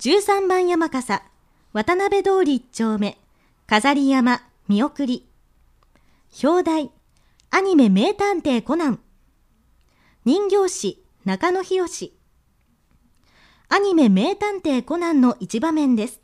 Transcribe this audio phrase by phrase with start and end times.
[0.00, 1.22] 13番山笠、
[1.74, 3.18] 渡辺通り一丁目、
[3.66, 5.28] 飾り山、見送り。
[6.42, 6.90] 表題、
[7.50, 9.00] アニメ名探偵コナン。
[10.24, 12.14] 人形師、中野博
[13.68, 16.22] アニメ名探偵コナンの一場面です。